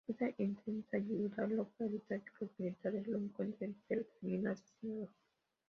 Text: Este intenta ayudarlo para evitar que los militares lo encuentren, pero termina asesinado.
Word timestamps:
Este 0.07 0.33
intenta 0.39 0.97
ayudarlo 0.97 1.69
para 1.77 1.87
evitar 1.91 2.19
que 2.23 2.45
los 2.45 2.49
militares 2.59 3.05
lo 3.07 3.19
encuentren, 3.19 3.75
pero 3.87 4.01
termina 4.19 4.53
asesinado. 4.53 5.11